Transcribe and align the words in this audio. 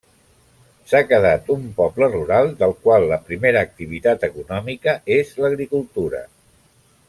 S'ha 0.91 1.01
quedat 1.09 1.51
un 1.55 1.67
poble 1.81 2.07
rural, 2.15 2.49
del 2.63 2.73
qual 2.87 3.05
la 3.13 3.21
primera 3.29 3.63
activitat 3.69 4.27
econòmica 4.31 4.97
és 5.19 5.37
l'agricultura. 5.45 6.25